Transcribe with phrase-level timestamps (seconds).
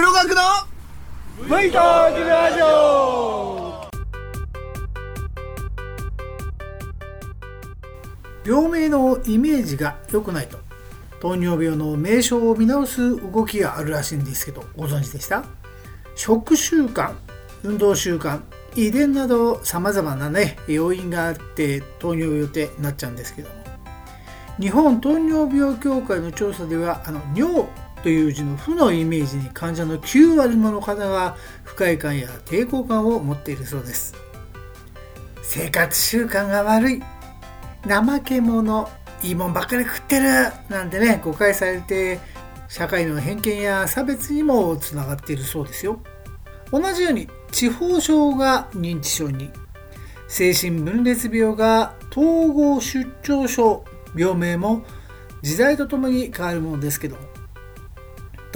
[0.00, 0.42] 黒学の
[1.48, 3.82] ブイトークラジオ。
[8.46, 10.56] 病名のイメージが良くないと。
[11.18, 15.42] 糖尿病の名称を見直す動きがあるらしいんですけどご存知でした？
[16.14, 17.14] 食習慣
[17.64, 18.42] 運動習慣
[18.76, 23.56] 遺伝などさまざまなね要因があって糖尿病ってなっちゃうんですけども。
[24.60, 27.64] 日本糖尿病協会の調査ではあの尿
[28.02, 34.14] という字の負のイメージに患者の9割もの方が不快感や抵抗感を持っているそうです。
[35.42, 37.02] 生活習慣が悪い。
[37.86, 38.88] 怠け者
[39.22, 40.52] いいもんばっかり食ってる。
[40.68, 42.20] なんてね誤解されて
[42.68, 46.00] 社会の偏見や差別にもつながっているそうですよ。
[46.70, 49.50] 同じように地方症が認知症に。
[50.28, 53.82] 精神分裂病が統合出張症
[54.14, 54.82] 病名も
[55.40, 57.22] 時代とともに変わるものですけども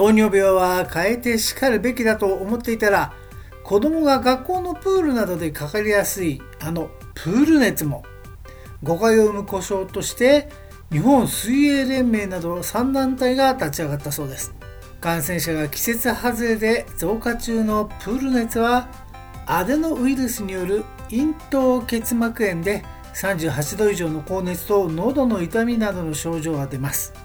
[0.02, 3.12] 糖尿病は変えてしかるべきだと思っていたら
[3.62, 8.02] 子供が学校のプールなどでかかりやすいあのプール熱も
[8.82, 10.48] 誤解を生む故障として
[10.90, 14.52] 日本水泳連盟など3団体が立ち上がったそうです。
[15.00, 18.88] 感染者が季節外れで増加中のプール熱は
[19.46, 27.21] アデノウイルスによる咽頭結膜炎で38度以上の高熱と喉の痛みなどの症状が出ます。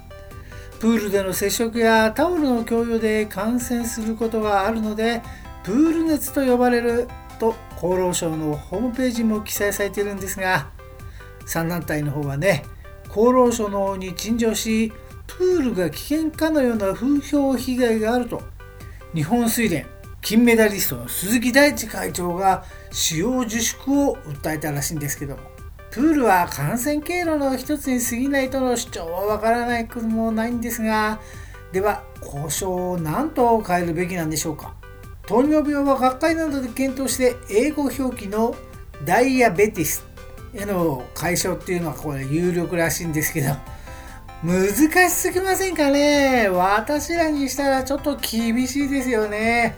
[0.79, 5.21] プールでの接触やタオルの共用で感染することがあるので
[5.63, 7.07] プール熱と呼ばれる
[7.39, 10.69] と厚労省のホームページも記載されているんですが
[11.47, 12.63] 3団体の方はね
[13.09, 14.91] 厚労省の方に陳情し
[15.25, 18.41] プールが危険かのような風評被害があると
[19.13, 19.85] 日本水連
[20.21, 25.56] 金メダリストの鈴木大地会長が使用自粛を訴えたらしいんですけども。
[25.97, 31.19] プールは感染経路の一つに過ぎないとの主張はわからないこともないんですが
[31.71, 34.75] では交渉を何と変えるべきなんでしょうか？
[35.25, 38.55] 糖尿病は学会などで検討して英語表記の
[39.05, 40.05] ダイアベティス
[40.53, 43.55] への解消っていうのはこれ有力らしいんですけど
[44.43, 44.67] 難
[45.09, 46.47] しすぎませんかね？
[46.47, 49.75] 私らにしたらちょっと厳しいですよね。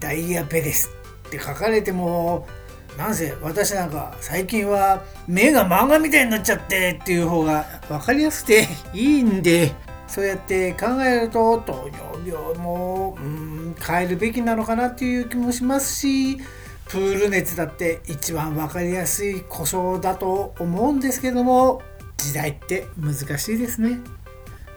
[0.00, 0.90] ダイアベティス
[1.28, 2.48] って書かれても
[2.96, 9.72] なんせ私なんか最近は目が漫画みたいになっちゃってっていう方が分かりやすくていいんで
[10.06, 11.90] そうやって考えると糖
[12.22, 16.38] 尿病もうん変えるべきなのかなっていう気もしますし
[16.86, 21.82] プール熱だって一番分かりやすい故障だと思うんですけども
[22.16, 23.98] 時代って難しいですね。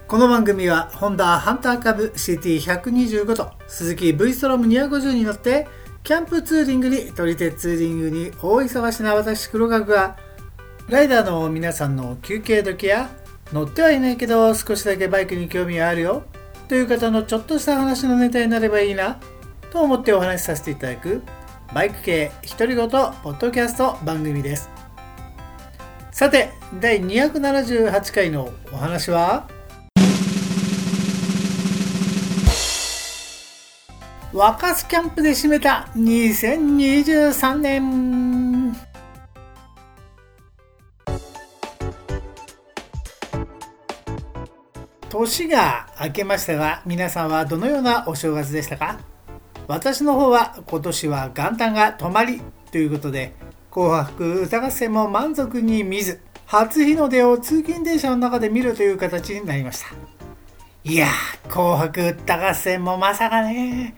[0.07, 5.67] この番組はホンダハンター株 CT125 と鈴木 V ストローム250に乗って
[6.07, 10.15] キャンプツーリングに撮り鉄ツーリングに大忙しな私黒学が
[10.87, 13.09] ライダーの皆さんの休憩時や
[13.51, 16.23] 乗ってはいないけど少しだけバイクに興味があるよ
[16.69, 19.19] という方のちょっとした話のネタになればいいな
[19.69, 21.23] と思ってお話しさせていただく
[21.73, 24.69] バイク系独り言ポッドキャスト番組です。
[26.13, 29.56] さて第278回のお話は？
[34.37, 38.71] 若洲キャンプで締めた2023年。
[45.09, 48.99] 年が明けましたが皆さんはどのようなお正月でしたか？
[49.67, 52.39] 私の方は今年は元旦が泊まり
[52.71, 53.33] ということで
[53.71, 59.87] 紅白歌合戦も満足に見ず初日の出を通勤電車の中で見るという形になりました。
[60.83, 61.07] いや
[61.49, 63.95] 紅白歌合戦もまさかね。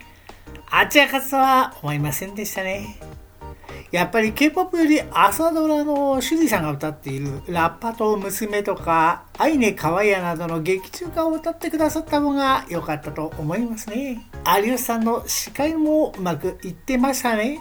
[0.70, 3.00] あちらかとは思いませんでしたね。
[3.92, 14.30] やっぱり K-POP より朝ドラの趣里さんが歌っているラッパと娘とか愛ねかわいやなどの劇中歌を歌ってくださった方が良かったと思いますね。
[14.58, 17.60] 有吉さんの司会もうまくいってましたね。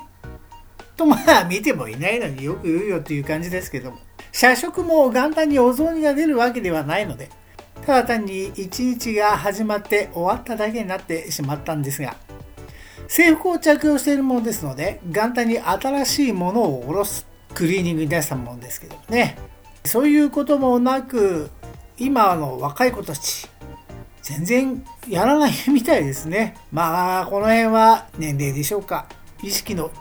[0.97, 3.99] とまあ見てもいないのによく言うよっていう感じですけども。
[4.33, 7.31] 社食も元旦にお雑煮が出るわけではないので、
[7.87, 12.17] ただ単に一日が始まって終わっただけになってしまったんですが、
[13.09, 19.37] 制服を着用しているものですので元旦に新しいものを下ろすクリーニングに出したものですけどね。
[19.85, 21.51] そういうこともなく
[21.97, 23.49] 今の若い子たち
[24.23, 26.55] 全然やらないみたいですね。
[26.71, 29.07] まあこの辺は年齢でしょうか。
[29.43, 29.93] 意識の違い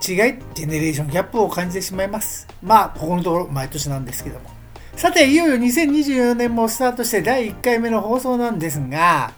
[0.54, 2.46] ジェネレーションギャップを感じてしまいます。
[2.62, 4.50] まあここのところ毎年なんですけども。
[4.96, 9.32] さていよいよ2024年もスタートして第1回目の放送なんですが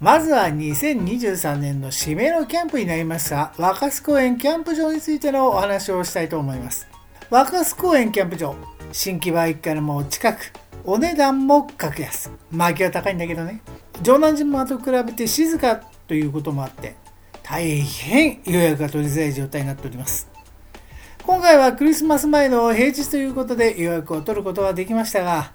[0.00, 6.86] まずは2023年の締めのキャンプになりました若洲公園キャンプ場についてのお話をしたいと思います。
[7.30, 8.54] 若洲公園キャンプ場、
[8.92, 10.52] 新木場駅からも近く、
[10.84, 12.30] お値段も格安。
[12.52, 13.60] 薪は高いんだけどね。
[14.00, 16.94] 城南島と比べて静かということもあって、
[17.42, 20.30] 大変予約が取りづらい状態になっております。
[21.24, 25.52] 今回はクリスマス前の平日ということで予約を取ることができましたが、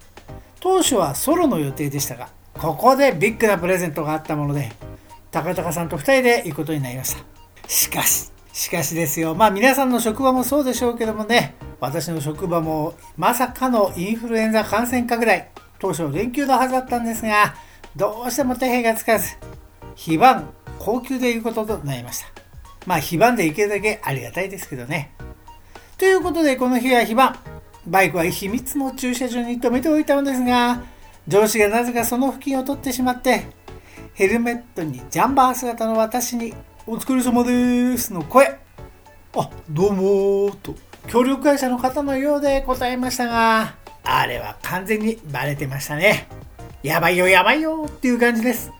[0.59, 4.71] 当初はソロの予定でしたが、ここでビッグなプレゼントがあったもので、
[5.31, 7.23] 高高さんと2人で行くことになりました。
[7.67, 17.55] しかし、しかしですよ、まあ皆さんの職場もそうでしょうけどもね、私の職場もまさかのインフルエンザ感染拡大、当初連休のはずだったんですが、
[17.95, 19.35] どうしても手配がつかず、
[19.95, 22.27] 非番、高級で行くこととなりました。
[22.85, 25.11] まあ非番で行けるだけありがたいですけどね。
[25.97, 27.35] ということでこの日は非番、
[27.87, 30.83] バイクは秘密の駐車場に止めておいたのですが、
[31.27, 33.47] 上司がなぜかその付近を取ってしまって、
[34.13, 36.53] ヘルメットにジャンバー姿の私に、
[36.85, 38.59] お疲れ様ですの声。
[39.35, 40.75] あ、どうもと、
[41.07, 46.27] 協力会社の方のようで答えましたが、あれは完全にバレてましたね。
[46.83, 48.71] やばいよやばいよっていう感じです。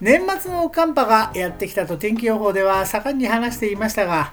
[0.00, 4.32] 年末の寒波がやってきたと天気予報では盛んに話していましたが、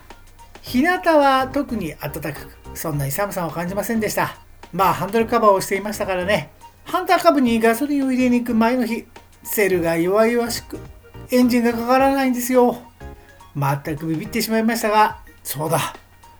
[0.61, 4.37] 日向は特に暖かく、そんなに寒さを感じませんでした。
[4.71, 6.51] まあ、ハンドルカバーをしていましたからね。
[6.87, 9.05] ハンター株にガソリンを入れに行く前の日、
[9.43, 10.79] セルが弱々しく、
[11.29, 12.77] エンジンがかからないんですよ。
[13.57, 15.79] 全くビビってしまいましたが、そうだ。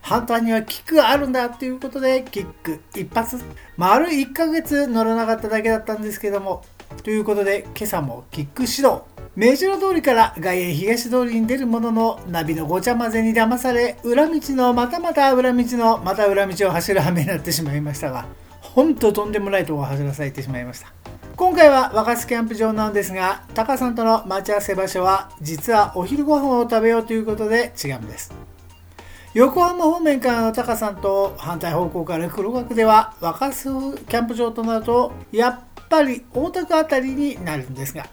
[0.02, 3.44] ハンターにはキックがあるんだということで、キック一発、
[3.76, 6.64] 丸1ヶ月乗らなかっただけだったんですけども、
[7.04, 9.02] ということで、今朝もキック指導。
[9.36, 18.26] 明治の通りから外苑東通りに出るものの、ナビのごちゃ混ぜに騙され、裏道のまたまた裏道のまた裏道を走る羽目になってしまいましたが、
[18.78, 20.94] ほんとんでもないとこを走らされてしまいました。
[21.36, 28.32] 今回は若洲キャンプ場なんですが、タカさんとの待ち合わせ場所は、実はお昼ご飯を食べようということで違うんです。
[29.34, 35.60] 横浜方面からのタカさんと反対方向から黒岳では若洲キャンプ場となるとやっ
[35.90, 38.08] ぱり大田区辺りになるんですが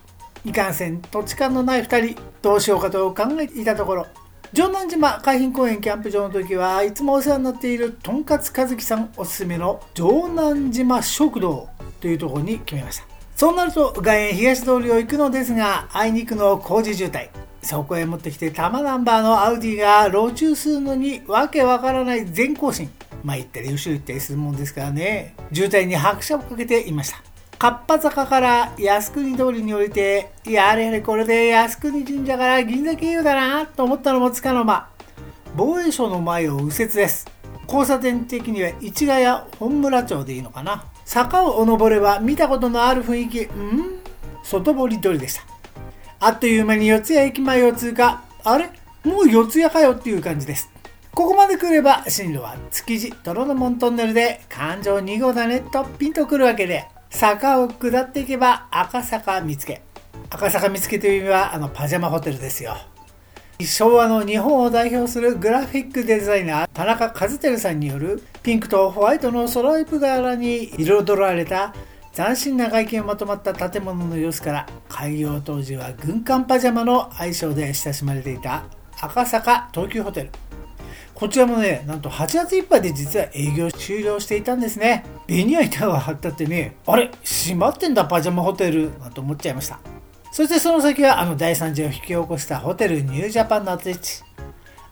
[0.45, 4.07] いかんせん土地勘のない2人どうしようかと考えていたところ
[4.55, 11.69] 城南島海浜公園キャンプ場の時はいつもお世話になっているとんかつ和樹さんおすすめの城南島食堂
[12.01, 13.05] というところに決めました。
[13.35, 17.31] そうなると外苑東通りを行くのですがあいにくの工事渋滞。
[17.63, 22.89] そこへ持ってきて玉ナンバーのアウディが路中するのにわけわからない全行進
[23.25, 25.35] まあ行ったり後ろ行ったりするもんですからね。
[25.53, 27.34] 渋滞に拍車をかけていました。
[27.59, 34.89] かっぱ坂から靖国通りに降りて、やれやれこれで靖国神社から銀座経由だなと思ったのもつかの間。
[35.57, 37.27] 防衛省の前を右折です。
[37.67, 40.85] 交差点的には市ヶ谷本村町でいいのかな。
[41.05, 44.01] 坂を登れば見たことのある雰囲気う、ん？
[44.43, 45.43] 外堀通りでした。
[46.21, 48.25] あっという間に四谷駅前を通過。
[48.43, 48.71] あれ？
[49.05, 50.71] もう四谷かよっていう感じです。
[51.13, 59.81] ここまで来れば進路は築地虎ノ門トンネルで環状2号だねとピンとくるわけで坂を下っていけば赤坂見附
[60.31, 62.77] 赤坂見附という意味はあのパジャマホテルですよ。
[63.61, 71.73] 昭和の日本を代表するグラフィックデザイナー田中和輝さんによるピンクとホワイトのソロイプ柄に彩られた
[72.13, 78.65] 斬新な外見をまとまった建物の様子から開業当時は軍艦パジャマの愛称で親しまれていた
[79.01, 80.31] 赤坂東急ホテル。
[81.25, 85.07] こちらもね、なんと8月いっぱいで実は営業終了していたんですね。
[85.27, 89.79] ベニヤ板が張ったってね、あれ閉まってんだパジャマホテルなんて思っちゃいました。
[90.33, 94.23] そしてその先はあの大惨事を引き起こしたホテルニュージャパンの跡地。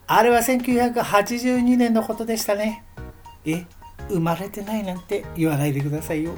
[0.07, 2.83] あれは1982年のことでしたね。
[3.45, 3.67] え、
[4.09, 6.33] 生まれてないなんて言わないでくださいよ。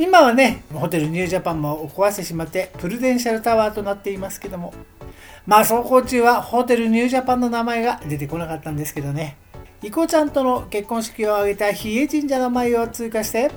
[0.00, 4.72] 今はね、ホテルニュージャパンも壊してしまってプルデンシャルタワーとなっていますけども、
[5.46, 9.36] まあ走行中はホテルニュージャパンの名前が出てこなかったんですけどね。
[9.82, 13.50] イコちゃんとの結婚式を挙げた比叡神社の前を通過して、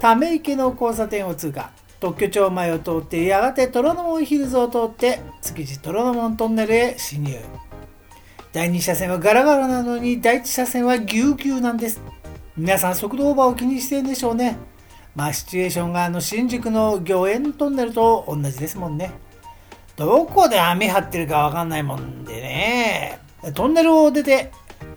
[0.00, 1.70] ため池の交差点を通過。
[2.00, 7.36] 特許庁前を通って、やがて虎ノ門ヒルズを通って、築地虎ノ門トンネルへ進入。
[8.54, 12.00] 第2車線はガラガラなのに、第1車線はぎゅうぎゅうなんです。
[12.56, 14.56] 皆さん速度オーバーを気にしてるんでしょうね。
[15.14, 19.12] まあシチュエーションがあの新宿の御苑トンネルと同じですもんね。
[19.96, 23.20] どこで網張ってるかわかんないもんでね。
[23.54, 24.50] トンネルを出て、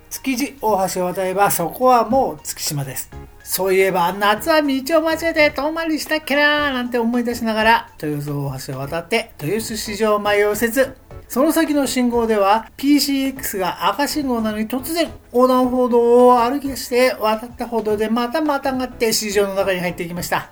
[0.10, 3.12] 築地大橋を渡れば、そこはもう月島です。
[3.44, 10.90] そういえば、夏は道を間違えて遠回りしたっけなーなんて思い出しながら、豊洲大橋を渡って、豊洲市場前を右折。
[11.28, 20.52] その先の信号では、PCX が赤信号なのに突然、横断歩道を歩き出して渡った歩道でまたまたがって市場の中に入っていきました。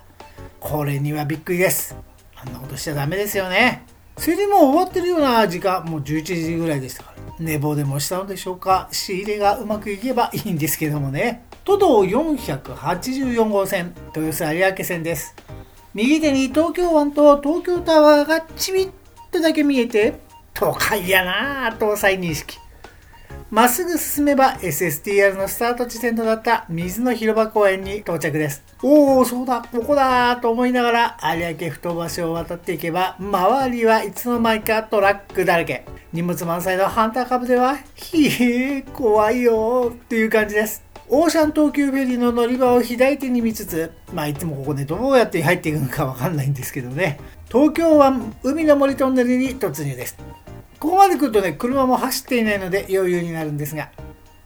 [0.60, 1.96] これにはびっくりです。
[2.36, 3.86] あんなことしちゃダメですよね。
[4.18, 7.16] それでもう終わってるような時間、もう11時ぐらいでしたから。
[7.40, 11.46] 寝坊でもしたのでしょうか仕入れがうまくいけばいいんですけどもね。
[11.64, 15.36] 都道484号線、豊洲有明線です。
[15.94, 18.90] 右手に東京湾と東京タワーがちびっ
[19.32, 20.20] とだけ見えて、
[20.56, 22.58] 都会やなぁ搭載認識。
[23.52, 28.64] まっすぐ進めば SSTR のスタート地点となった水の広場公園に到着です。
[28.82, 35.86] おお、そうだ、ここだと思いながら有明ふ頭橋を渡っていけば、周りはいつの間にかトラックだらけ。
[36.14, 40.84] 荷物満載のハンター株では、ひえ、怖いよっていう感じです。
[41.08, 47.20] オーシャン東急フェリーの乗り場を左手に見つつ、まあいつもここね、どうやって入っていくのかわかんないんですけどね。
[47.48, 50.18] 東京湾海の森トンネルに突入です。
[50.80, 53.90] ここまで来るとね、車も走っていないので余裕になるんですが、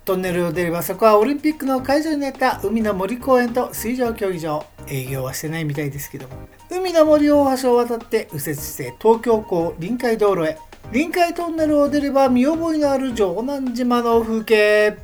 [0.06, 4.66] トンネルを出ればそこはオリンピックの会場になった海の森公園と水上競技場。
[4.88, 6.34] 営業はしてないみたいですけども。
[6.72, 10.58] 海の森大橋を渡って右折して東京港臨海道路へ。
[10.92, 14.98] 臨海トンネルを出れば見覚えのある城南島の風景。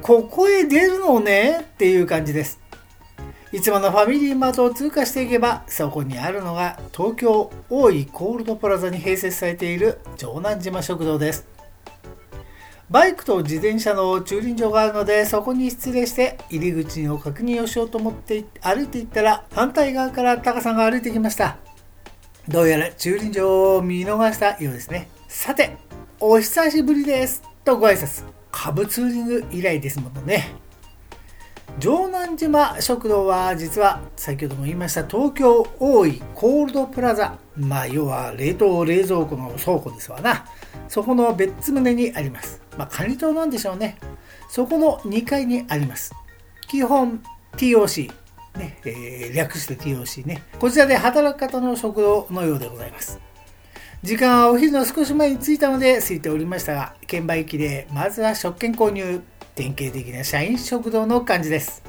[0.00, 2.61] ここへ出るのねっていう感じです。
[3.52, 11.46] いつものファミリーマートを通過していけば、そこにあるのが東京大井コールドプラザに併設されている城南島食堂です。
[12.88, 21.58] バイクと自転車の駐輪場があるので、そこに失礼して入り口の確認をしようと思って歩いていったら、反対側からタカさんが歩いてきました。
[22.48, 25.08] どうやら駐輪場を見逃したようですね。
[25.28, 25.76] さて、
[26.20, 28.24] お久しぶりですとご挨拶。
[28.50, 30.61] カブツーリング以来ですものね。
[31.80, 37.38] 城南島食堂は実は先ほども言いました東京大井コールドプラザ。
[37.56, 40.44] まあ要は冷凍冷蔵庫の倉庫ですわな。
[40.88, 42.62] そこの別棟にあります。
[42.76, 43.98] まあ管理棟なんでしょうね。
[44.48, 46.12] そこの2階にあります。
[46.68, 47.22] 基本
[47.56, 48.12] TOC
[48.58, 50.42] ね、えー、略して TOC ね。
[50.58, 53.18] こちらで働く方の食堂のようでございます。
[54.02, 59.22] 時間はお昼の少し前に着いたので空いておりましたが券売機でまずは食券購入。
[59.54, 61.82] 典型的な社員食堂の感じです。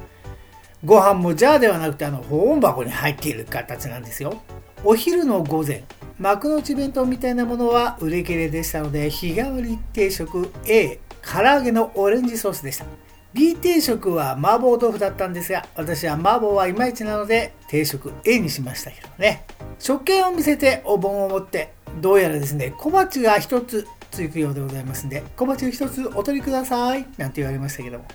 [0.83, 4.41] ご飯もジャーではなくてあの保温箱に入っている形なんですよ。
[4.83, 5.85] お昼の午前、
[6.19, 12.85] 幕の内弁当みたいなものは売れ切れでしたので、日替わり定食 A、唐揚げのオレンジソースでした。
[13.33, 19.45] B 定食は麻婆豆腐だったんですが、私は麻婆はいまいちなので定食 A にしましたけどね。
[19.79, 27.05] 食券を見せてお盆を持って、どうやらですね、小鉢が一つつくようでございますんで、小鉢一つお取りください。
[27.17, 28.05] なんて言われましたけども。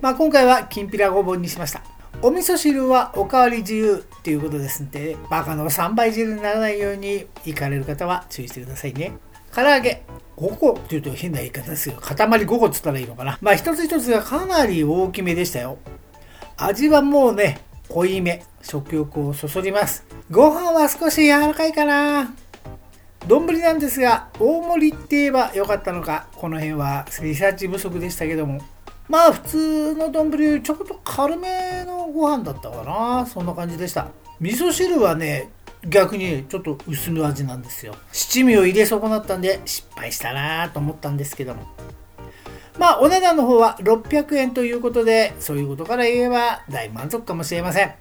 [0.00, 1.82] まあ今回はきんぴらごぼうにしました。
[2.22, 9.12] お味噌汁はおかわり自由っていうことですんで、バカの3倍汁にならないように行かれる方は注意してくださいね。
[9.52, 10.02] 唐揚げ。
[10.36, 11.96] 5個って言うと変な言い方ですよ。
[12.00, 13.38] 塊5個っつったらいいのかな。
[13.40, 15.78] まあ一つ一つがかなり大きめでしたよ。
[16.56, 18.44] 味はもうね、濃いめ。
[18.62, 20.04] 食欲をそそります。
[20.30, 22.34] ご飯は少し柔らかいかな。
[23.26, 28.60] 丼なんですが、大盛りって言えばよかったのか、この辺はリサーチ不足でしたけども、
[29.08, 33.26] まあ普通の丼よりちょっと軽めのご飯だったかな。
[33.26, 34.08] そんな感じでした。
[34.40, 35.48] 味噌汁はね、
[35.86, 37.94] 逆にちょっと薄め味なんですよ。
[38.12, 41.62] 七味を入れ損なったんで失敗したなと思ったんですけども。
[42.78, 47.92] まあお値段の方は600円ということで、そういうことから言えば大満足かもしれません。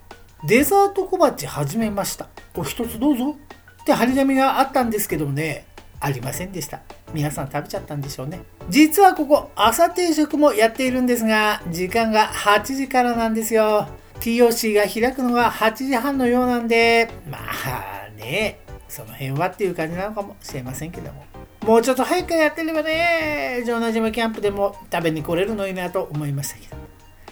[0.45, 2.27] デザート小鉢始めました。
[2.55, 3.35] お一つどうぞ。
[3.83, 5.65] って張り紙があったんですけどもね、
[5.99, 6.79] ありませんでした。
[7.13, 8.41] 皆さん食べちゃったんでしょうね。
[8.69, 13.87] 実はここ、朝定食もやっているんですが、時間が8時からなんですよ。
[14.21, 21.25] TOC が開くのが8時半のようなんで、まあね、その辺はっていう感じなのかもしれませんけども。
[21.65, 26.77] もうちょっと早くやってればね、城南島キャンプでも食べに来れるのいいなと思いましたけど。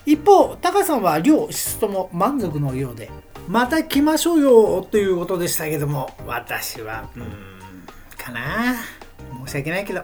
[0.05, 3.09] 一方、タカさんは量、質とも満足のようで、
[3.51, 7.23] また来ましょうよということでしたけども、私は、うん、
[8.17, 8.75] かな
[9.45, 10.03] 申し訳ないけど、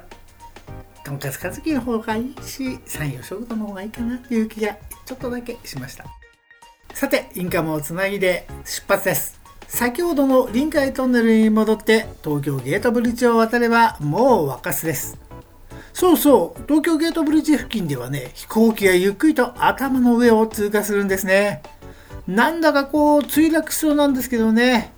[1.06, 4.75] とんかつかずきの方がいいし、山陽食堂の方がいいかなという気が
[5.06, 6.04] ちょっとだけしました。
[6.94, 9.39] さて、インカムをつないで出発です。
[9.70, 15.18] 先ほどの臨海トンネルに戻って東京ゲートブリッジを渡ればもう若洲です。
[15.94, 21.63] そうそう、東京ゲートブリッジ付近ではね、飛行機がゆっくりと頭の上を通過するんですね。
[22.28, 24.94] なんだかこう墜落しそうなんですけどね。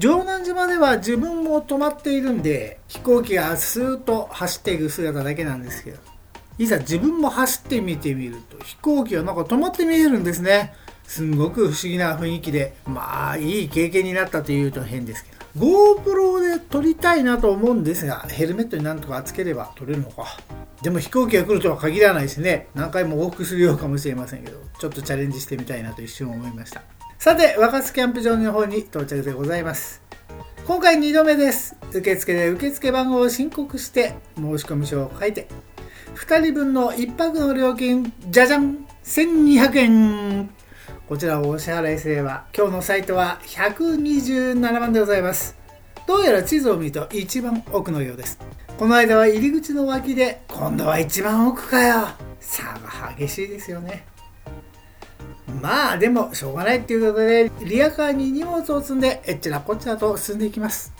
[0.00, 5.98] 城南島では自分も止まっているんで飛行機がスーッと走っていく姿だけなんですけど。
[6.58, 10.74] いざ自分も走ってみてみると飛行機はなんか止まって見えるんですね。
[11.08, 20.38] すんごく不思議な雰囲気でまあいい経験になったというと変ですけど GoPro で撮りたいなと思うんですがヘルメットになんとかつければ撮れるのか
[20.82, 26.82] でも飛行機が来るとは限らないしね、何回も往復するようかもしれませんけど、ちょっとチャレンジしてみたいなと一瞬思いました。
[27.18, 30.00] さて、若洲キャンプ場の方に到着でございます。
[30.66, 31.76] 今回2度目です。
[31.92, 35.48] 受付で受付番号を申告して申込書を書いて、
[36.14, 40.50] 2人分の1泊の料金、じゃじゃん !1200 円
[41.08, 45.56] こちらをお支払いすれば、今日のサイトは127万でございます。
[46.06, 48.38] どうやら地図を見ると一番奥のようです。
[48.78, 52.06] この間は入り口の脇で今度は一番奥かよ
[52.38, 54.06] 差が激しいですよね
[55.60, 60.92] まあでもしょうがないっていうことでリアカーに荷物を積んでえっちらこっちらと進んでいきます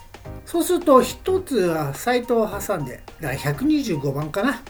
[0.44, 4.60] そうすると一つはサイトを挟んでだから125番かな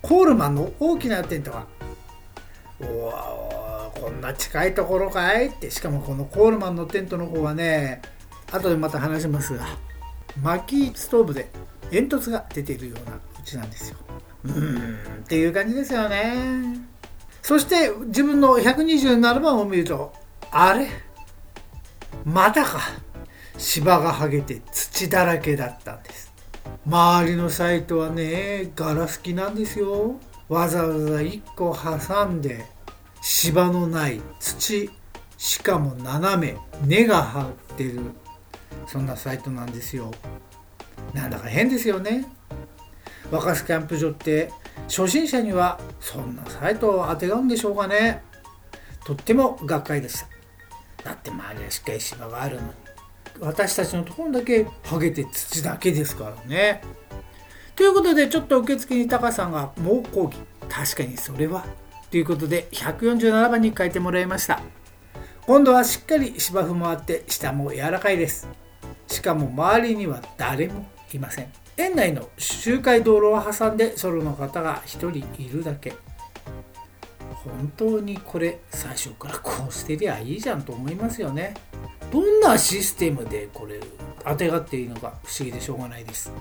[0.00, 1.66] コールマンの大きなテントが
[2.80, 8.02] おこんな近いところかいってしかもこのコールマンのテントの方はね
[8.50, 9.64] 後でまた話しますが
[10.42, 11.48] 薪ストーブで
[11.90, 13.98] 煙突が出ているようなうちなんですよ。
[14.44, 16.34] うーんっていう感じですよね。
[17.42, 20.12] そして自分の127番を見ると
[20.50, 20.88] あれ？
[22.24, 22.80] またか。
[23.56, 26.32] 芝が剥げて土だらけだったんです。
[26.86, 30.18] 周りのサイトはねガラス木なんですよ。
[30.48, 32.66] わざわざ1個挟んで
[33.22, 34.90] 芝のない土
[35.38, 38.00] しかも斜め根が張ってる。
[38.86, 40.12] そんなサイトなんですよ。
[41.12, 42.26] なんだか変ですよね。
[43.30, 44.50] 若洲キャンプ場って
[44.88, 48.22] 初心者にはそんなサイトをあてがうんでしょうかね。
[49.06, 50.18] とってもがっかりでし
[51.02, 52.72] ただって周りはしっかり芝があるのに。
[53.40, 56.82] 私たちのところだけハゲて土だけですからね。
[57.76, 60.38] ということでちょっと受付にタカさんが猛抗議。
[60.68, 61.64] 確かにそれは。
[62.10, 64.60] ということで147番に書いてもらいました。
[65.46, 68.48] 今度はしっかり芝生もあって下も柔らかいです。
[69.08, 71.52] しかも周りには誰もいません。
[71.76, 75.94] 園内の周回道路を挟んでソロの方が1人いるだけ。
[77.44, 81.54] 本当にこれ最初からこうしてりゃいいじゃんと思いますよね。
[82.12, 83.80] どんなシステムでこれ
[84.24, 86.32] あてがっていいのか不思議でしょうがないです。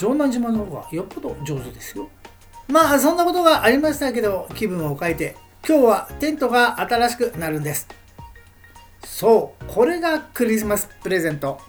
[0.00, 2.08] 城南島の方がよっぽど上手ですよ。
[2.68, 5.36] まあそんなことがありましたけど気分を変えて
[5.68, 7.86] 今日はテントが新しくなるんです。
[9.04, 11.60] そうこれがクリスマスプレゼント。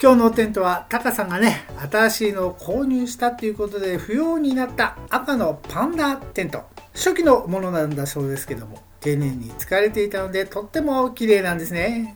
[0.00, 6.62] 今日のテントはタカさんがね新しいのを購入したということで不要になった赤のパンダテント。
[6.94, 12.14] 初期のものなんだそうですけども丁寧に使われていたのでとっても綺麗なんですね。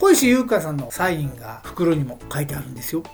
[0.00, 3.04] 小石優香さんのサインが袋にも書いてあるんですよ。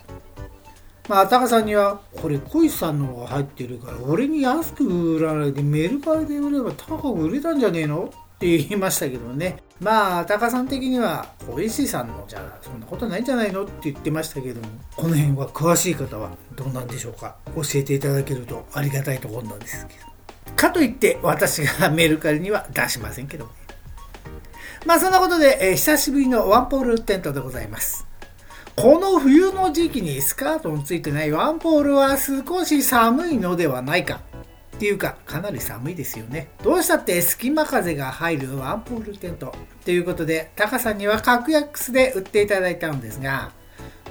[1.08, 8.04] まあ、タカさんには、これ、小石さんの方が入ってるから、俺に安く売らないで、メルカリで売れば高く売れたんじゃねえの？
[8.04, 9.58] って言いましたけどね。
[9.80, 13.64] まあ、タカさん的には、小石さんのじゃあ、そんなことないんじゃないの？
[13.64, 17.36] って言ってましたけども、この辺は詳しい方はどうなんでしょうか？
[17.56, 20.52] 教えていただけるとありがたいところなんですけど。
[20.54, 23.50] かといって、私がメルカリには出しませんけどね。
[24.86, 28.06] まあ、そんなことで、えー、久しぶりのワンポールテントでございます。
[28.74, 34.20] この冬の時期にスカートのついてないワンポールは少し寒いのではないか。
[34.76, 36.48] っていうか、かなり寒いですよね。
[36.64, 39.54] どうしたって隙間風が入るワンポールテント。
[39.84, 43.52] ということで、タカさんには格安で売っていただいたのですが、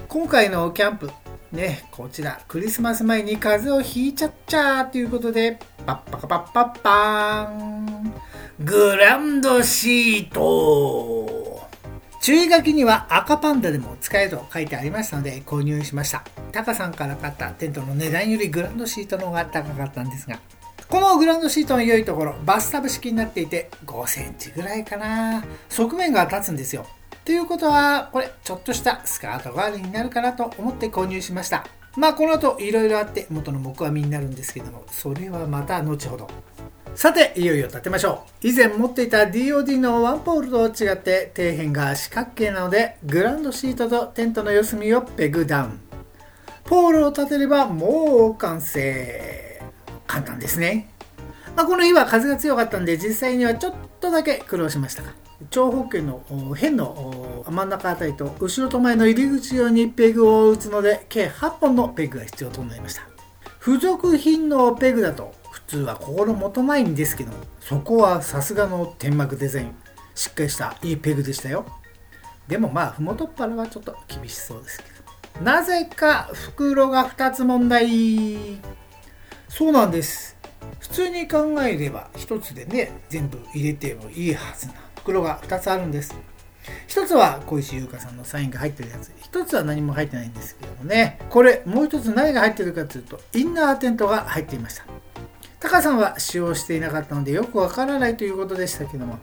[0.08, 1.10] 今回のキャンプ、
[1.52, 8.14] ね、こちら、クリスマス前に風邪をひいちゃっちゃーということで、パッパカパッパッパーン。
[8.60, 11.31] グランドシート
[12.22, 16.24] 注意書きには赤パンダでも使えと書いてありましたので購入しました。
[16.52, 20.40] タカさんから買ったテントの値段よりグランドシートの方が高かったんですが、
[20.88, 25.44] このグランドシートの良いところ、バスタブ式になっていて5センチぐらいかな。
[25.70, 26.86] 側面が立つんですよ。
[27.26, 31.66] ということは、これ、ちょっとしたスカート代わりになるかなと思って購入しました。
[31.98, 36.28] まあ、この後、いろいろあって元の木阿弥になるんですけども、それはまた後ほど。
[36.94, 38.48] さて、いよいよ立てましょう。
[38.48, 45.80] 以前持っていた DOD のワンポールと違って底辺が四角形なので、グランドシートとテントの四隅をペグダウン。
[46.66, 49.62] ポールを立てればもう完成。
[50.06, 50.90] 簡単ですね。
[51.56, 55.14] まあ、この日は風が強かったんで、実際にはちょっとだけ苦労しましたが。
[55.50, 63.02] 長方形の辺の真ん中あたりと後ろと前の入り口用にペグを打つので計8本のペグが必要となりました
[63.60, 65.34] 付属品のペグだと
[65.72, 67.32] 通は心もとないんですけど
[67.62, 69.76] そこはさすがの天幕デザイン
[70.16, 71.66] しっかりしたいいペグでしたよ。
[72.48, 74.84] でもまあふもとっぱらはちょっと厳しそうですけ
[75.40, 78.60] どなぜか袋が2つ問題。
[79.48, 80.36] そうなんです。
[80.80, 84.74] 普通に考えれば1つでね全部入れてもいいはずな。
[84.98, 86.14] 袋が2つあるんです。
[86.88, 89.14] 一つは小石優香さんのサインが入ってるやつ。
[89.22, 91.20] 一つは何も入ってないんですけどもね。
[91.30, 94.91] これもう一つ何が入ってるかというとインナーテントが入っていました。
[95.62, 99.20] タカさんは使用していなかったのでよくわからないということでしたけども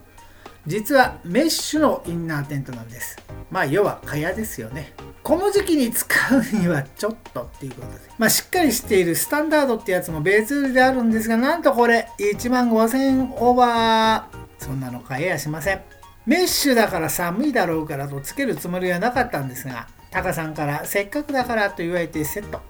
[0.67, 3.17] 実はメッシュのインナーテントなんです。
[3.51, 4.93] まあ要は蚊帳ですよね。
[5.23, 14.39] この時期に使うにはちょっとっていうことでまあしっかりしているスタンダードってやつも別売りであるんですがなんとこれ1万5000オーバー。
[14.59, 15.81] そんなの買えやしません。
[16.27, 22.61] メッシュだから寒いだろうからとつけるつもりはなかったんですがタカさんからせっかくだからと言われてセット。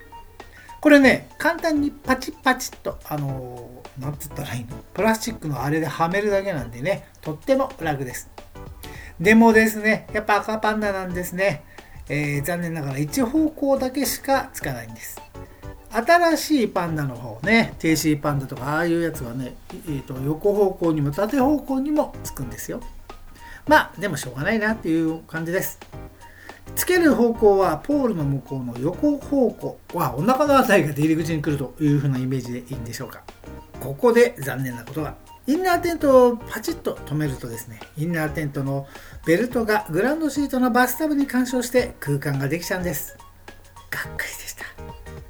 [0.81, 4.77] これね簡単にパチパチッとあのー、なんつったらいいの？
[4.95, 8.31] プラスチックのあれではめるだけなんでねとっても楽です。
[9.19, 11.65] でもですねやっぱ赤パンダなんですね、
[12.09, 15.21] えー、残念ながら一方向だけしかつかないんです。
[15.91, 22.81] 新しいパンダの方ね TC パンダとかああいうやつはね、えーと、横方向にも縦方向にもつくんですよ。
[23.67, 25.81] まあでもしょうがないなっていう感じです。
[26.75, 33.23] つける方向はポールの向こうの横方向はお腹の辺りが出入り口に来るという風なイメージでいいんでしょうか。
[33.81, 38.87] ここで残念なことがインナーテントをパチッと止めるとですねインナーテントの
[39.25, 43.17] ベルトがグランドシートのバスタブに干渉して空間ができちゃうんです。
[43.91, 44.65] がっかりでした。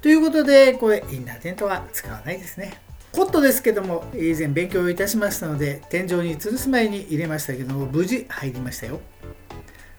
[0.01, 2.81] ということでこれインナーテントは使わないですね。
[3.11, 8.99] コットですけども以前勉強いたしましたので天井に吊るす前に入れましたけども無事入りましたよ。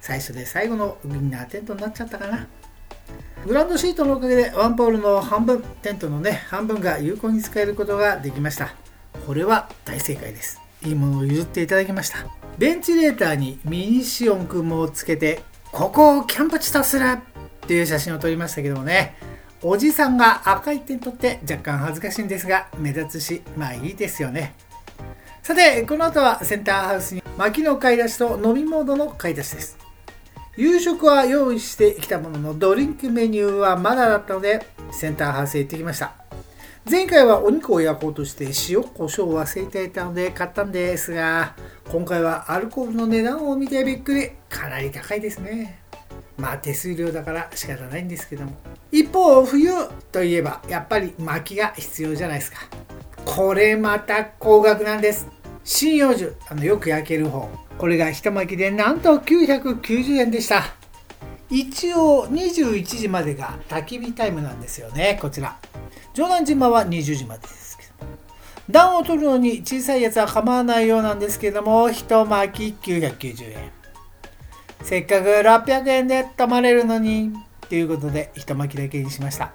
[0.01, 2.47] 最初で最後のインナーテントになっちゃったかな。
[3.45, 8.75] グランドシートのおかげでワンポールの半分テントのね半分が有効に使えることができました。
[9.27, 10.61] これは大正解です。
[10.85, 12.19] いいものを譲っていただきました。
[12.59, 17.19] ベンチレーターにミニシオンくんもつけてここをキャンプ地とするっ
[17.67, 19.17] ていう写真を撮りましたけどもね。
[19.63, 24.55] おじさんが赤い点取って若干恥ずかしいんですが目立つしまあいいですよね。
[25.43, 29.79] さてこの後はセンターハウスに薪の買い出しと飲み物の買い出しです。
[30.57, 36.13] 夕食は用意してきたもののドリンクメニューはまだだったのでセンターハウスへ行ってきました。
[36.91, 41.55] 前回はお肉を焼こうとして塩コショウを忘れていたので買ったんですが
[41.93, 44.31] 今回はアルコールの値段を見てびっくり。
[44.49, 45.83] かなり高いですね。
[46.37, 48.57] まあ手数料だから仕方ないんですけども。
[48.91, 49.71] 一方冬
[50.11, 52.59] といえばやっぱり薪が必要じゃないですか。
[53.25, 55.29] これまた高額なんです。
[55.65, 57.49] 針葉樹あのよく焼ける方。
[57.81, 60.65] これが一巻きでなんと990円でした。
[61.49, 65.19] 一応21時までが焚き火タイムなんですよね。
[65.19, 65.57] こちら。
[66.13, 67.91] 城南島は20時までですけど
[68.69, 73.73] 暖を取るのに小さいやつは構わないようなんですけども一巻き990円。
[74.83, 77.33] せっかく600円で泊まれるのに
[77.71, 79.55] ということで一巻きだけにしました。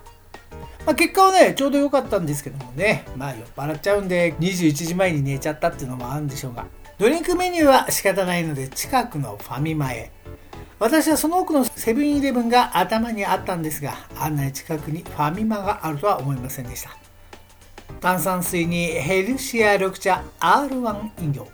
[0.84, 3.06] まあ、結果はねちょうど良かったんですけどもね。
[3.16, 6.66] まあ酔っ払っちゃうんで21時前に寝ちゃったっていうのもあるんでしょうが。
[6.98, 10.12] ドリンクメニューは仕方ないので近くのファミマへ。
[10.80, 16.96] 私はその奥のセブンイレブンが頭にあったんですがあんなに近くにファミマがあるとは思いませんでした。
[18.00, 21.48] 炭酸水にヘルシア緑茶 R1 飲料。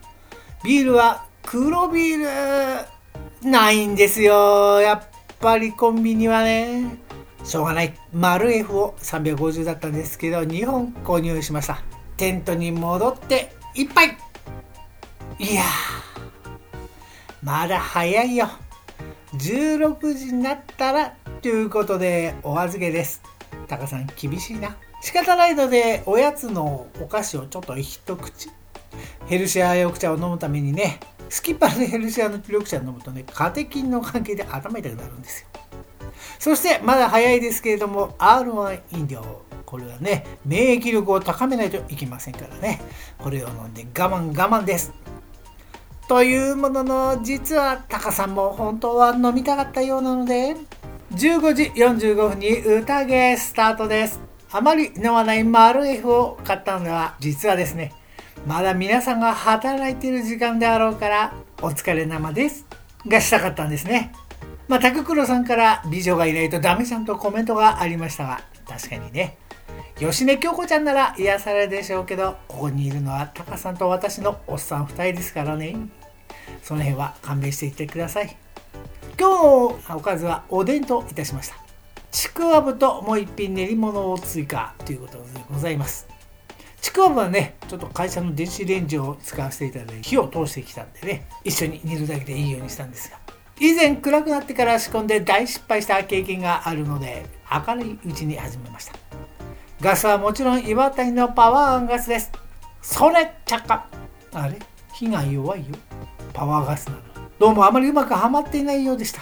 [0.64, 2.84] ビールは黒ビー
[3.44, 3.50] ル。
[3.50, 4.80] ないんですよ。
[4.80, 5.04] やっ
[5.40, 7.00] ぱりコンビニはね。
[7.44, 7.96] しょうがない。
[8.14, 11.82] 丸 F を350だったんですけど2本購入しました。
[12.18, 14.18] テントに戻って1杯。
[15.42, 15.64] いや
[17.42, 18.48] まだ早いよ。
[19.34, 23.24] 16時になったらということでお預けです。
[23.68, 24.78] タカさん厳しいな。
[25.02, 28.52] 仕方ないのでおやつのお菓子をちょっと一口。
[29.26, 35.48] ヘルシア緑茶を飲むためにねスキッパーでヘルシアの緑茶を飲むとねカテキンの関係で頭痛くなるんですよ。
[36.38, 39.42] そしてまだ早いですけれども R1 飲料。
[39.66, 42.80] これはね免疫力を高めないといけませんからね。
[43.18, 44.94] これを飲んで我慢我慢です。
[46.12, 50.58] というものの実はタカさんも本当は飲みたかったようなので
[51.12, 54.20] 15時45分に宴スタートです。
[54.52, 57.94] あまり飲まないマル F を買ったのは実はですね
[58.46, 62.66] まだ皆さんが働いている時間であろうからお疲れ生です。
[63.08, 64.12] がしたかったんですね。
[64.68, 69.38] まあ、タククロさんから美女がいないとダメじゃんとコメントがありましたが確かにね。
[69.98, 75.78] 吉根京子ちゃんなら癒されるでしょうけどここにいるのはタカさんと私のおっさん2人ですからね。
[76.64, 78.38] その辺は勘弁していってください。
[79.20, 79.30] 今
[79.78, 81.56] 日のおかずはお弁当いたしました。
[82.12, 86.08] ちくわぶともう一品練り物を追加ということでございます。
[86.82, 93.20] ちくわぶはねちょっと会社の電子レンジを使わせていただいて火を通してきたんでね一緒に煮るだけでいいようにしたんですが。
[93.60, 97.28] 以前暗くなってから仕込んで大失敗した経験があるので
[97.68, 98.94] 明るいうちに始めました。
[99.80, 102.32] ガスはもちろん岩谷のパワーガスです。
[102.82, 103.86] それ着火
[104.34, 104.58] あれ？
[104.94, 105.76] 火が弱いよ。
[106.34, 107.00] パワーガスなの。
[107.40, 109.22] どうもあまりうまくはまっていないようでした。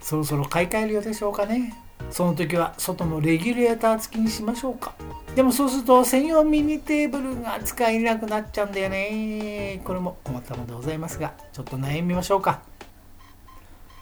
[0.00, 1.74] そろそろ買い替えるようでしょうかね。
[2.10, 4.94] その時は外のレギュレーター付きにしましょうか。
[5.34, 9.80] でもそうすると専用ミニテーブルが使えなくなっちゃうんだよね。
[9.84, 12.62] これも困ったものでございますがちょっと悩みましょうか。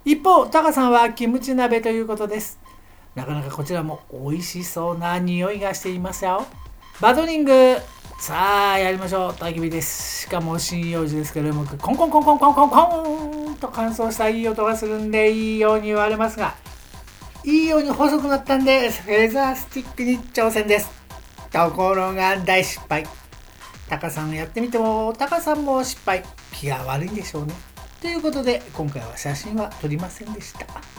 [0.05, 2.59] 一方タカさんはキムチ鍋ということです。
[3.15, 6.47] なかなかこちらも美味しそうな匂いがしていますよ。
[7.01, 7.77] バトニング。
[8.23, 9.33] さあやりましょう。
[9.33, 10.23] 焚き火です。
[10.23, 16.55] しかも針葉樹ですけれどもコンコンコンコンコンコンコンと乾燥したいい音がするんでいいように言われますが
[17.45, 20.89] いいように細くなったんでフェザースティックに挑戦です
[21.51, 23.05] ところが大失敗
[23.89, 27.55] タカさんやってみてもタカさんも失敗気が悪いんでしょうね
[28.01, 30.92] ということで今回は写真は撮りませんでした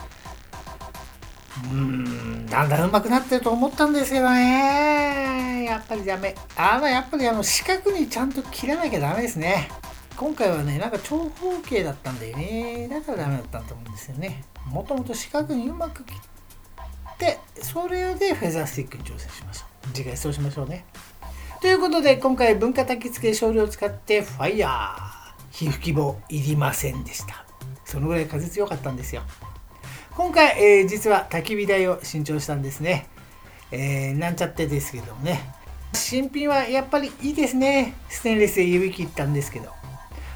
[1.71, 5.65] うんだんだん上手くなってると思ったんですけどね。
[5.65, 6.35] やっぱりダメ。
[6.55, 9.69] あのやっぱりあの四角にちゃんと切らなきゃダメですね。
[10.17, 12.87] 今回はねなんか長方形だったんだよね。
[12.89, 14.43] だからダメだったと思うんですよね。
[14.65, 19.93] もともと四角にうまく切ってそれでフェザースティックに挑戦しましょう。
[19.93, 20.85] 次回そうしましょうね。
[21.61, 24.95] ということで今回文化焚き付け少量を使ってファイヤー
[25.51, 27.45] 皮膚希望いりませんでした。
[27.85, 29.21] そのぐらい風強かったんですよ。
[30.15, 33.07] 今回、えー、実は焚き火台を新調したんですね、
[33.71, 35.41] えー、なんちゃってですけどもね。
[35.93, 37.95] 新品はやっぱりいいですね。
[38.09, 39.71] ステンレスで指切ったんですけど。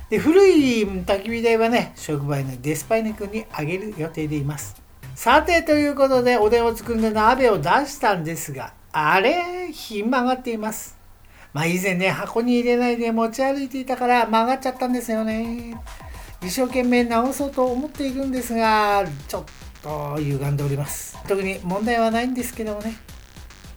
[0.10, 4.82] で古い焚き火台はね触媒のデスパイネ君にあげる予定でいます。
[5.13, 10.98] さてということでおでんを作るんで鍋を出したんですがあれひん曲がっています。
[11.54, 15.80] まあ以前ね箱に入れないで持ち歩いていたから曲がっちゃったんですよね。
[16.42, 19.44] 一生懸命直そうと思っているんですがちょっ
[19.82, 21.18] と歪んでおります。
[21.28, 22.98] 特に問題はないんですけどもね。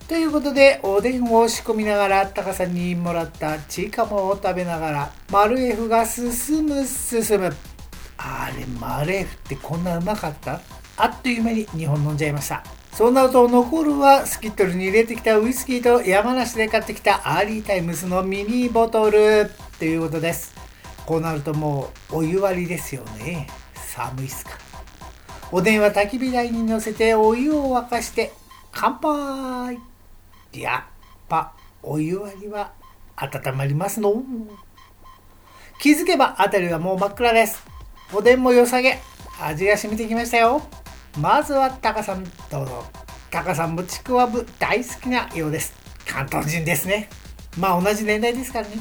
[0.08, 7.54] ということでおでんを仕込みながらタカさんにもらったチーカモを食べながらマルエフが進む進む。
[8.16, 10.60] あれマルエフってこんなうまかった？
[10.96, 12.64] あっという間に2本飲んじゃいました。
[12.92, 19.48] そうなると残るはスキットルに入れてきたウイスキーと山梨で買ってきたアーリータイムスのミニボトル。
[19.78, 20.54] ということです。
[21.06, 23.46] こうなるともうお湯割りですよね。
[23.74, 24.50] 寒いっすか。
[25.52, 28.32] おでんは焚き火台に乗せてお湯を沸かして
[28.70, 29.78] 乾杯。
[30.52, 30.92] やっ
[31.28, 32.72] ぱお湯割りは
[33.16, 34.22] 温まりますの。
[35.80, 37.64] 気づけば辺りはもう真っ暗です。
[38.12, 39.00] おでんも良さげ。
[39.42, 40.62] 味が染みてきましたよ。
[41.18, 42.22] まずはタカさん。
[42.48, 42.84] どうぞ。
[43.30, 45.74] タカさんもちくわぶ大好きなようです。
[46.06, 47.08] 関東人ですね。
[47.58, 48.76] まあ同じ年代ですからね。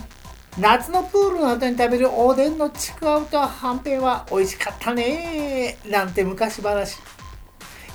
[0.60, 5.78] 夏のプールの後に食べるおでんのちくわぶとはんぺんは美味しかったね。
[5.90, 6.98] なんて昔話。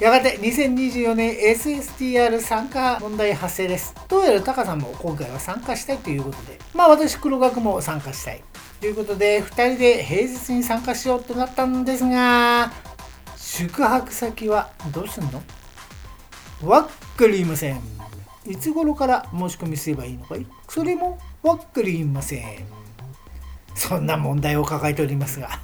[0.00, 3.94] やがて2024年 SSTR 参加問題発生です。
[4.08, 6.58] どうやらタカさんも今回は参加したいということで。
[6.72, 8.42] まあ私黒学も参加したい。
[8.80, 12.72] ということで2人で平日に参加しようとなったんですが
[13.36, 15.42] 宿泊先はどうすんの？
[16.62, 17.80] わっかりいません。
[18.46, 20.46] いつ頃から申し込みすればいいのかい？
[20.66, 22.64] それもわっかりません。
[23.74, 25.60] そんな問題を抱えておりますが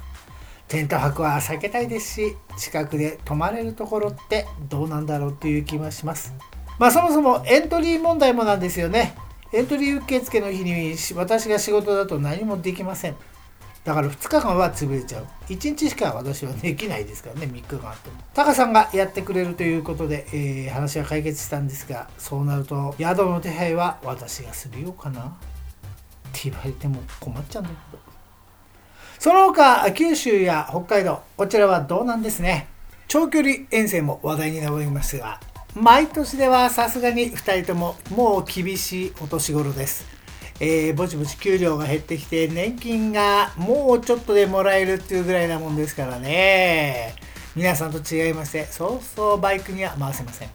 [0.67, 6.33] テント泊は避けたいですし近くで泊まれるところってどうなんだろうっていう気はします。
[6.77, 9.15] まあそもそもエントリー問題もなんですよね。
[9.53, 13.15] エントリー受付の日に私が仕事だと何もできません。
[13.83, 15.25] だから2日間は潰れちゃう。
[15.49, 18.17] 1日しか私はできないですからね3日間あっても。
[18.33, 25.35] タカさんがやってくれるということで、えー、話は解決したんですがそうなると宿の手配は私がするようかな。
[26.31, 28.03] って言われても困っちゃうんだけど
[29.19, 32.67] その他九州や北海道こちらはどうなんですね
[33.07, 35.39] 長距離遠征も話題に上りますが
[35.75, 40.21] 毎年ではさすがに2人とももう厳しいお年頃です
[40.63, 47.15] えー、ぼちぼち給料が減ってきて、年金がもうちょっとでもらえるっていうぐらいなもんですからね。
[47.55, 50.49] 皆さんと違いまして、そうそうバイクには回せません。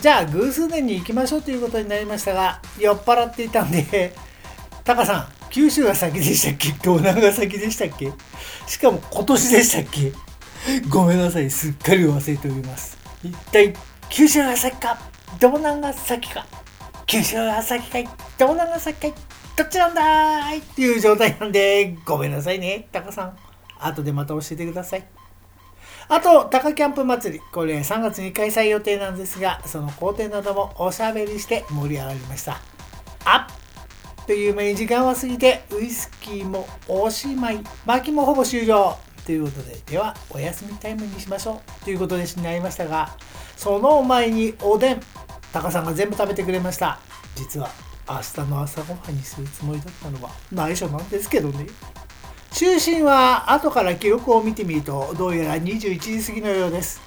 [0.00, 4.12] じゃあ、偶数年に行きましょうということになりましたが、酔っ払っていたんで、
[4.84, 6.68] タカさん、九州が先でしたっけ？
[6.72, 8.12] 東南が先でしたっけ？
[8.66, 10.12] しかも今年でしたっけ？
[10.88, 12.98] ごめんなさい、すっかり忘れております。
[13.22, 13.74] 一体、
[14.10, 14.98] 九州が先か、
[15.40, 16.46] 東南が先か？
[17.06, 18.08] 九州が先かい？
[18.36, 19.14] 東南が先かい？
[19.56, 20.58] どっちなんだい？
[20.58, 23.36] っていう状態なんで、ごめんなさいね、タカさん。
[23.78, 25.04] 後でまた教えてください。
[26.08, 27.40] あと、タカキャンプ祭り。
[27.52, 32.60] これ3月に開催予定なんですが、その工程などもおしゃべりして盛り上がりました。
[33.24, 33.61] あっ
[34.26, 37.60] という間に時間は過ぎて、ウイスキーもおしまい。
[37.84, 38.96] 巻きもほぼ終了。
[39.24, 41.84] ということで、では、お休みタイムにしましょう。
[41.84, 43.16] ということでになりましたが、
[43.56, 45.00] その前におでん。
[45.52, 46.98] タカさんが全部食べてくれました
[47.36, 47.70] 実は
[48.08, 51.66] 明日の朝ごはんにするつもりだったのは内緒なんですけどね
[52.50, 57.00] 就寝は後から記録を見てみるとどうやら21時過ぎのようです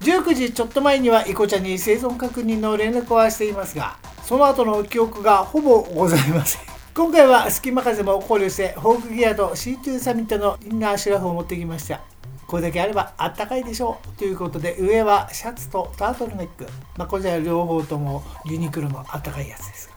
[0.00, 3.96] 19時ちょっと前にはイコちゃんに生存確認の連絡はしていますが
[4.28, 6.62] その後の記憶がほぼございません。
[6.94, 12.02] 今回は隙間風も考慮してホークギアと C2 サミットのインナーシュラフを持ってきました。
[12.46, 14.18] これだけあればあったかいでしょう。
[14.18, 16.66] ということで上はシャツとタートルネック、
[16.98, 19.90] まあ、こちら両方ともユニクロのあったかいやつです。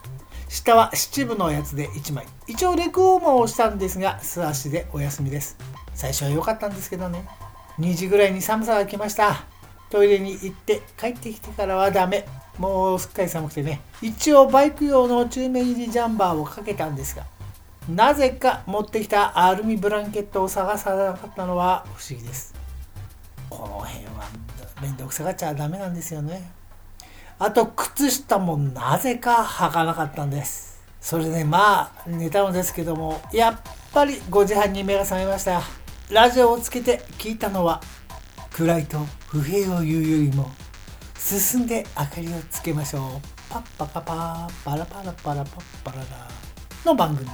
[0.48, 2.26] 下は七分のやつで1枚。
[2.48, 5.58] 一応レクオーマーをしたんですが素足でお休みです。
[5.94, 7.28] 最初は良かったんですけどね。
[7.82, 9.44] 2時ぐらいに寒さが来ました。
[9.90, 12.26] トイレに行って帰ってきてからはダメ。
[12.58, 13.82] もうすっかり寒くてね。
[14.02, 17.26] 一応バイク用の中面入りジャンバーをかけたんですが
[17.90, 22.54] なぜか持ってきたアルミブランケットを探さなかったのは不思議です。
[23.50, 24.30] この辺は
[24.82, 26.52] 面倒くさがっちゃダメなんですよね。
[27.40, 30.80] あと靴下もなぜか履かなかったんです。
[31.02, 33.60] それでまあ寝たのですけどもやっ
[33.92, 35.62] ぱり5時半に目が覚めました。
[36.12, 37.82] ラジオをつけて聞いたのは
[38.52, 40.52] 暗いと不平を言うよりも
[41.24, 43.02] 進んで明かりをつけましょう。
[43.48, 46.06] パッパカパーパラパラパラパッパララ。
[46.84, 47.30] の番組。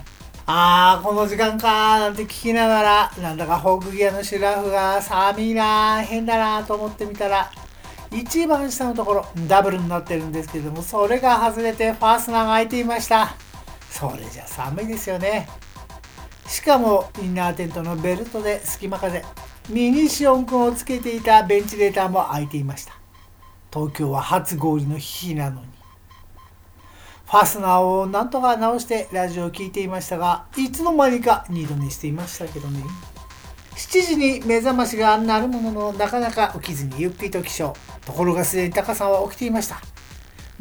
[0.45, 7.49] あーこの時間かーなんて聞きながらなんだかホークギアのシュラフが寒いなー変だなーと思ってみたら
[8.11, 13.35] 一番下のところダブルになってるんですけどもそれが外れてファースナーが開いていました。
[13.89, 15.47] それじゃ寒いですよね。
[16.45, 19.23] しかもインナーテントのベルトで隙間風
[19.69, 22.96] ミニシオン君をつけていたベンチレーターも開いていました。
[23.73, 25.67] 東京は初氷の日なのに。
[27.25, 32.81] ファスナーをなんとか直してラジオを聴いていましたがいつの間にか二度寝していましたけどね。
[33.75, 37.73] 7時に目覚ましが鳴るもののなかなか起きずにゆっくりと起床。
[38.05, 39.81] ところがすでにタカさんは起きていました。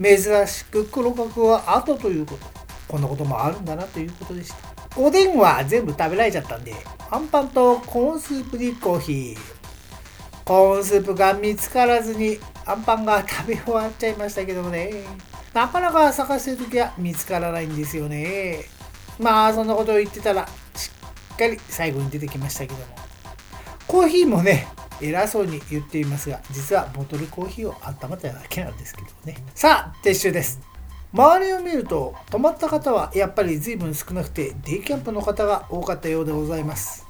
[0.02, 2.46] 珍しく黒角は後ということ。
[2.88, 4.56] こんなこともあるんだなということでした。
[4.96, 6.74] おでんは全部食べられちゃったんで
[7.10, 9.55] あんパンとコーンスープにコーヒー。
[10.46, 14.92] コーンスープが見つからずにあんパンが食べ終わっちゃいましたけどもね。
[15.52, 18.60] なかなか探してる時は見つからないんですよね。
[19.18, 20.90] まあそんなことを言ってたらし
[21.34, 22.84] っかり最後に出てきましたけども。
[23.88, 24.68] コーヒーもね
[25.00, 29.42] 偉そうに言っていますが実はボトルコーヒーを温めただけなんですけどね。
[29.52, 30.60] さあ撤収です。
[31.12, 37.05] 周りを見ると泊まった方はやっぱり随分少なくてデイキャンプの方が多かったようでございます。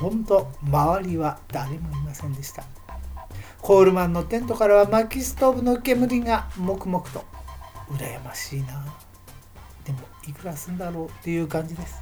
[0.00, 2.64] 本当周りは誰もいませんでした。
[3.60, 7.22] コールマンのテントからは薪ストーブの煙が黙々と
[7.90, 8.82] 羨ましいな。
[9.84, 12.00] でもいくらすんだろうっていう感じです。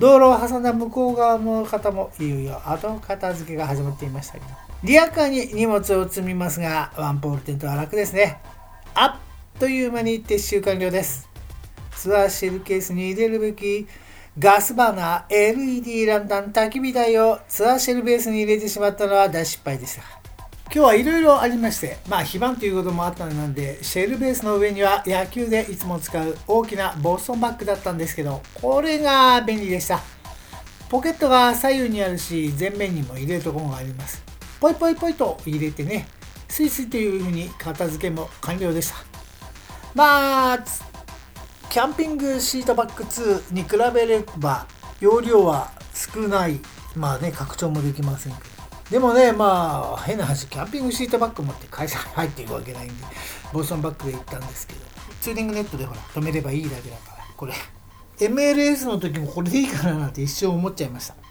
[0.00, 4.46] 道路を挟んだ向こう側の方もいよいよ後片付けが始まっていましたけど
[4.84, 8.40] リアカーに荷物を積みますがワンポールテントは楽ですね。
[8.94, 9.18] あ
[9.56, 11.28] っという間に撤収完了です。
[11.94, 13.86] ツアーシェルケースに入れるべき
[14.38, 20.02] ガスバーナー LED ランタン焚き火台をツアーシェルベースに入れてしまったのは大失敗でした。
[20.66, 30.02] 今日はいろいろありましてまあ非番ということもあったのでシェルベースの上には野球でいつも使う大きなボストンバッグだったんですけどこれが便利でした。
[30.90, 34.22] ポケットが左右にあるし前面にも入れるところがあります。
[34.60, 36.06] ポイポイポイと入れてね
[36.48, 38.96] スイスイというふうに片付けも完了でした。
[39.94, 40.58] まあ
[41.76, 44.66] キャンピングシートバック2に比べれば
[44.98, 46.58] 容量は少ない。
[46.94, 48.48] まあね拡張もできませんけど。
[48.92, 52.94] でもねまあ変な話キャンピングシートバッグ持って会社に入っていくわけないんで。
[53.52, 54.80] ボストンバッグで行ったんですけど。
[55.20, 57.24] ツーリングネットでほら止めればいいだけだから。
[57.36, 57.52] これ
[58.20, 61.25] MLS の時もこれでいいかななんて一生思っちゃいました。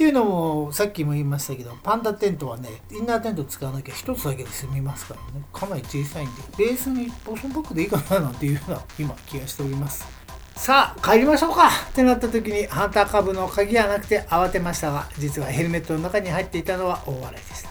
[0.00, 5.44] っていうのもさっきも言いましたけどパンダテントはねインナーテント使わなきゃ一つだけで済みますからね。
[5.52, 10.06] かなり小さいんでベースにボストンバッグでいいかななんていうような今気がしております。
[10.56, 11.68] さあ帰りましょうか。
[11.68, 17.62] ってなった時にハンター株の鍵はなくて慌てましたが実はヘルメットの中に入っていたのは大笑いでし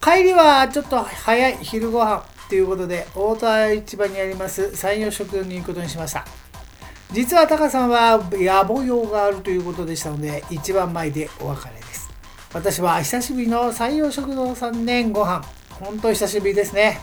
[0.00, 0.12] た。
[0.12, 6.24] 帰りはちょっと早い昼ご飯ということで大田市場にあります山陽食堂に行くことにしました。
[7.12, 12.08] 実はタカさんは野暮用があるということでしたので一番前でお別れです。
[12.52, 15.44] 私は久しぶりの山陽食堂3年ご飯。
[15.70, 17.00] 本当久しぶりですね。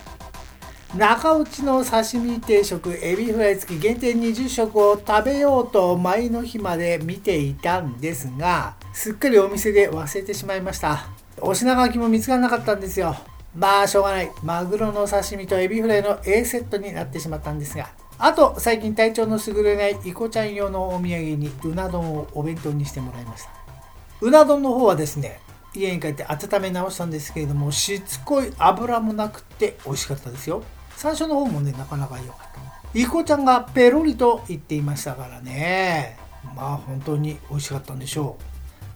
[0.96, 11.08] 中落ちの刺身定食エビフライ付き限定20食を食べようと前の日まで見ていたんですがすっかりお店で忘れてしまいました。
[11.42, 13.16] お品書きも見つからなかったんですよ。
[13.54, 14.32] まあしょうがない。
[14.42, 23.52] マグロの刺身とエビフライの A セットになってしまったんですがあと最近体調の優れないイコちゃん用のお土産にうな丼をお弁当にしてもらいました。
[24.22, 25.40] うな丼の方はですね
[25.76, 30.64] 家に帰って温め直したんですけれどもしつこい油もなくて美味しかったですよ。
[30.96, 33.00] 山椒の方もねなかなか良かった。
[33.00, 36.18] イコちゃんがペロリと言っていましたからね。
[36.56, 38.38] まあ本当に美味しかったんでしょ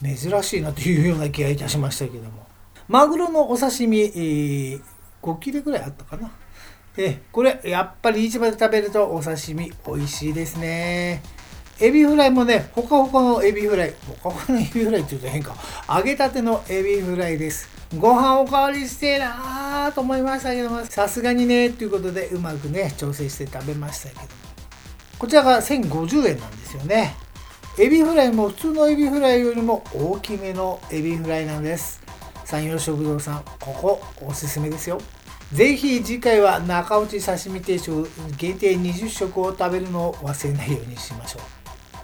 [0.01, 0.03] う。
[0.03, 2.47] 珍しいなというような気がいたしましたけども。
[2.88, 4.82] マグロのお刺身、えー、
[5.22, 6.32] 5切れぐらいあったかな。
[6.97, 11.23] えこれやっぱり市場で食べるとお刺身美味しいですね。
[11.79, 15.55] エビフライもねほかほかのエビフライほかほかのエビフライって言うと変か。
[15.89, 17.69] 揚げたてのエビフライです。
[17.97, 24.21] ご飯おかわりしてえなーと思いましたけどもさすがにねということでうまくね調整して食べましたけど
[25.19, 27.15] こちらが1050円なんですよね。
[27.79, 32.01] エビフライも普通のエビフライよりも大きめのエビフライなんです。
[32.45, 34.99] 山陽食堂さんここおすすめですよ。
[35.54, 41.41] ぜひ次回は中落ち刺身定食限定20食を食べるのを忘れないようにしましょう。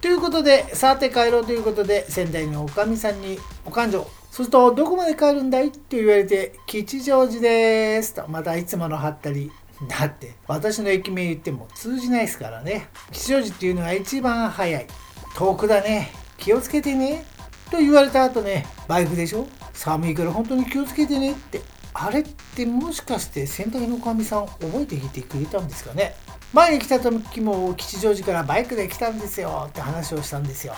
[0.02, 8.14] ということでさて帰ろうということで仙台のおかみさんにお勘定するとどこまで帰るんだいと言われて吉祥寺です。
[8.14, 9.50] とまたいつものはったり
[9.88, 12.38] だって私の駅名言っても通じないです。
[12.38, 14.88] からね吉祥寺っていうのが一番早い。
[15.36, 16.12] 遠くだね。
[16.38, 17.26] 気をつけてね。
[17.72, 19.48] と言われた後ねバイクでしょ？
[19.74, 21.62] 寒いから本当に気をつけてねって。
[22.00, 22.24] あれっ
[22.56, 26.16] てもしかして洗濯のおかみさん覚えてきてくれたんですかね？
[26.54, 29.66] 前に来た時も吉祥寺からバイクで来たんですよ。
[29.70, 30.76] って話をしたんですよ。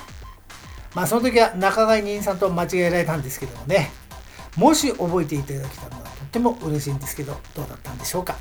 [0.95, 3.91] まあその時は仲買人さんと間違えられたんですけどもね。
[4.55, 8.37] もし覚えていただけたのはとっても嬉しいんですけどどうだったんでしょうか？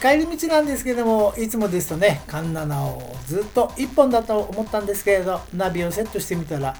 [0.00, 6.76] 帰り道なんですけどもいつもですとねカンナナをずっと1本だと思ったんですけれどナビをセットしてみたら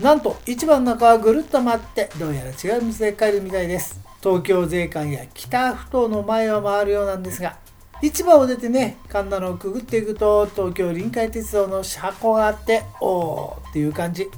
[0.00, 4.01] なんと一番中はぐるっと回ってどうやら違う道で帰るみたいです。
[4.22, 7.58] 東京税関や北ふ頭の前を回るようなんですが
[8.02, 14.28] 市場を出てね神田のをくぐっていくと東京臨海鉄道の車庫があっておーっていう感じ。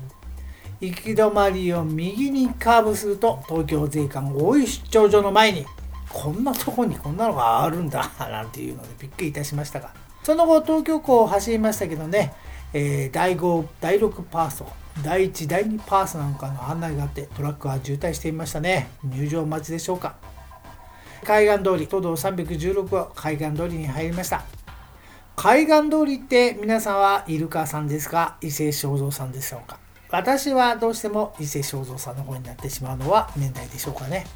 [0.80, 5.64] 行き止まりを右にカーブすると東京税関大井出張所の前に
[6.10, 9.90] こんなとこにこんなのがあるんだ なんていうのでびっくりいたしましたが。
[10.22, 12.32] その後東京港を走りましたけどね、
[12.72, 18.88] えー、第5第6パーソン第1第2パースなんかの案内があってトラックは渋滞していましたね。
[19.02, 20.16] 入場待ちでしょうか。
[21.24, 24.44] 海岸通り東道316は海岸通りに入りました。
[25.36, 28.36] 海岸通りって皆さんはイルカさんですか？
[28.40, 29.78] 伊勢正蔵さんでしょうか？
[30.10, 34.26] 私はどうしても伊勢正蔵さんの方になってしまうのは年代でしょうかね。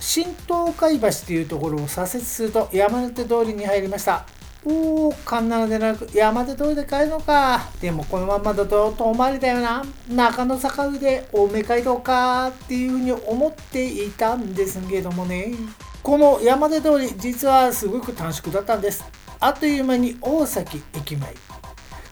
[0.00, 4.26] 新東海橋というところを左折すると山手通りに入りました。
[4.64, 7.68] おお、カンナでなく山手通りで帰るのか。
[7.80, 9.82] でもこのままだと遠回りだよな。
[10.08, 15.54] 中野坂上で青梅街道かっていうふうに思っていたんですけどもね。
[16.02, 19.02] この山手通り実はすごく短縮だったんです。
[19.38, 21.34] あっという間に大崎駅前。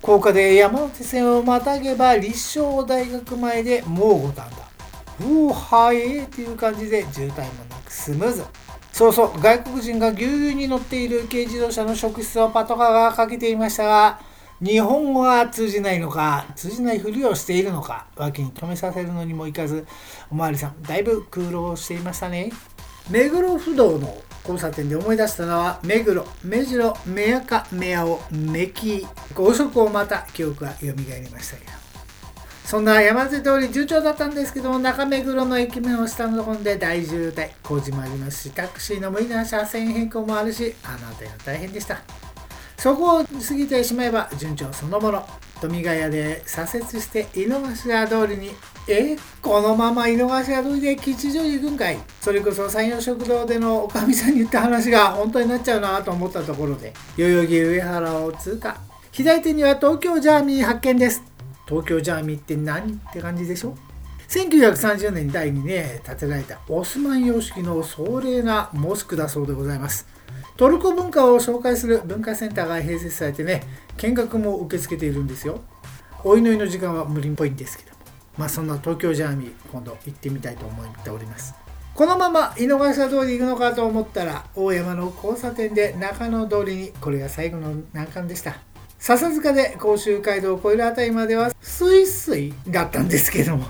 [0.00, 4.68] 高架で山手線をまたげば立正大学前でもう五反田。
[5.20, 8.44] うーはえーっていう感じで渋滞もなくスムーズ。
[8.92, 14.20] そうそう外国人がぎゅうぎゅうに乗っている軽自動車の職質をパトカーがかけていましたが
[14.60, 19.86] 日本語が通じないのか通じないふりをしているのか脇に止めさせるのにもいかず
[20.30, 22.50] おまわりさんだいぶ空洞していましたね。
[23.10, 30.94] 目黒不動の交差点で思い出したのは目黒目白目赤目青目木5色をまた記憶が蘇り
[31.30, 31.87] ましたけど。
[32.68, 37.48] そんな山手通り順調だったんですけども中目黒の駅名を下のところで大渋滞。
[37.62, 42.02] 工事もありますしタクシーの無理な車線変更もあるしあの辺りは大変でした。
[42.76, 45.26] そこを過ぎてしまえば順調そのもの。
[45.62, 48.50] 富ヶ谷で左折して井の頭通りに
[48.86, 58.76] えこのまま井の頭通りで吉祥寺行くんかいそれこそ山陽食堂でのおかみさんに言った話が本当になっちゃうなと思ったところで代々木上原を通過。
[59.10, 61.27] 左手には東京ジャーミー発見です。
[61.68, 63.76] 東京ジャーミーって何って感じでしょ
[64.28, 70.06] ？1930年代にね建てられたオスマン様式の壮麗なモスクだそうでございます。
[70.56, 73.62] トルコ文化を紹介する文化センターが併設されてね
[73.98, 75.60] 見学も受け付けているんですよ。
[76.24, 77.90] お祈りの時間は無理っぽいんですけど。
[77.90, 77.98] も
[78.38, 81.54] まあそんな東京ジャーミー今度行ってみたいと思っております。
[81.94, 88.58] このまま井の頭通り行くのかと思ったら大山の交差点で中野通りにこれが最後の難関でした。
[88.98, 93.66] 笹塚で甲州街道を越えるあたりまではスイスイだったんですけども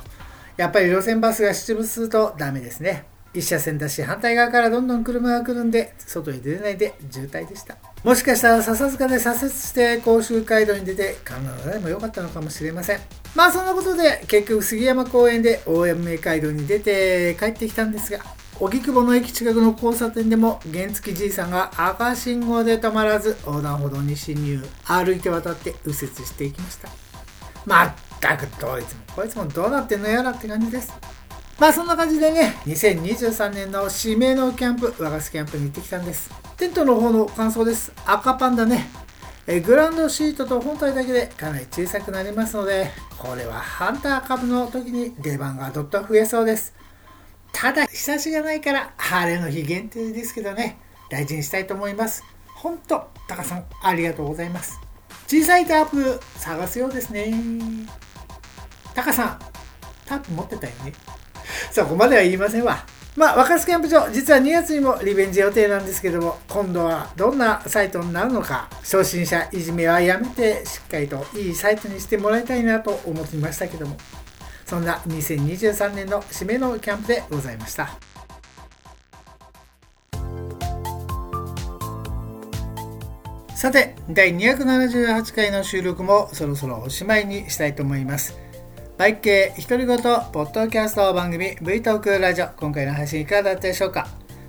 [0.57, 3.05] やっぱり路線バスが出没するとダメですね。
[3.35, 7.77] 一車線だし反対側からどんどん車が来るんで外に出れないで渋滞でした。
[8.03, 13.01] もしかしたら笹塚で左折して甲州街道に出て神奈川でも良かったのかもしれません。
[13.37, 18.19] まあそんなことで結局杉山公園で大山街道に出て帰ってきたんですが
[18.61, 26.89] 荻窪の駅近くの交差点でも原付じいさんが赤信号で止まらず横断歩道に進入歩いて渡って右折していきました。
[27.65, 30.93] まったくどいつもこいつもどうなってんのやらって感じです。
[31.61, 36.29] まあそんな感じでね2023年の指名のキャンプ和菓子キャンプに行ってきたんです。
[36.57, 37.93] テントの方の感想です。
[38.07, 38.89] 赤パンダね。
[39.47, 46.75] えグランドシートと本体だけでかなり小さくなりますのでこれはハンター株の時に出番がどっと増えそうです。
[47.53, 50.79] ただ、日差しがないから、晴れの日限定ですけどね、
[51.11, 52.23] 大事にしたいと思います。
[52.55, 54.79] ほんと、タカさん、ありがとうございます。
[55.27, 57.33] 小さいタープ、探すようですね。
[58.95, 59.39] タカさん、
[60.07, 60.93] タープ持ってたよね。
[61.71, 62.85] そこまでは言いませんわ。
[63.19, 73.97] まあ、若洲キャンプ場、実は2月にもリベンジ予定なんですけども、今度はどんなサイトになるのか、初心者いじめはやめて、しっかりといいサイトにしてもらいたいなと思っていましたけども、
[74.69, 77.89] そんな2023年の締めのキャンプでございました。
[83.57, 88.39] さて第278回の収録もそろそろおしまいにしたいと思います。
[88.99, 94.07] バイク系独り言ポッドキャスト番組 V トークラジオ今回の配信いかがだったでしょうか？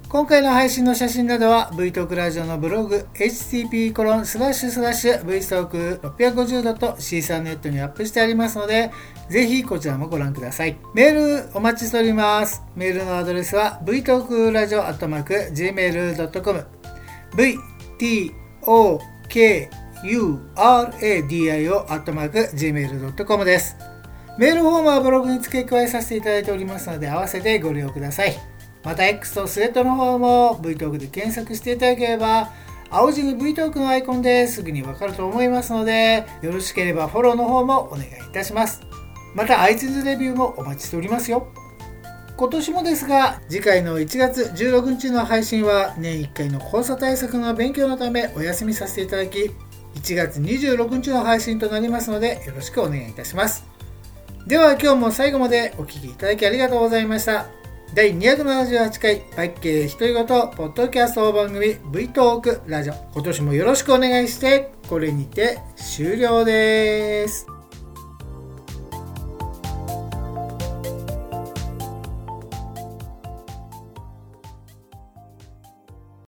[0.10, 8.90] 今回の配信の写真などは V トークラジオのブログ http コロンスラッシュスラッシュ V トーク 650.C3 ネットにアップしてありますので
[9.30, 10.80] ぜひこちらもご覧ください。
[10.96, 12.64] メールお待ちしております。
[12.76, 16.66] メールのアドレスは v トークラジオアットマーク gmail.com
[17.36, 18.32] vtokuradio
[21.82, 23.78] アットマーク gmail.com です。
[24.40, 28.59] メールフォームはブログに付け加えさせていただいておりますので合わせてご利用ください。
[28.84, 32.52] また X とスレッドの方も VTalk で検索していただければ
[32.90, 38.82] 青字に VTalk のアイコンですぐにわかると思いますのでよろしければフォローの方もお願いいたします。
[39.36, 41.48] また iTunes レビューもお待ちしておりますよ。
[42.36, 49.52] 今年もですが次回の1月16日の配信は年1回の黄砂対策の勉強のためお休みさせていただき
[49.96, 53.66] 1月26日の配信となりますのでよろしくお願いいたします。
[54.48, 57.59] では今日も最後までお聴きいただきありがとうございました。
[57.94, 60.34] 第278回パッケージ独り言ポ
[60.66, 62.94] ッドキャスト番組 V トークラジオ。
[62.94, 67.48] 今年もよろしくお願いしてこれにて終了です。